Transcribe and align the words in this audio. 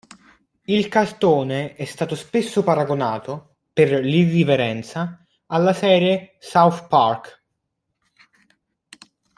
Il 0.63 0.87
cartone 0.87 1.75
è 1.75 1.85
stato 1.85 2.15
spesso 2.15 2.63
paragonato, 2.63 3.57
per 3.71 4.03
l'irriverenza, 4.03 5.23
alla 5.45 5.73
serie 5.73 6.37
South 6.39 6.87
Park. 6.87 7.43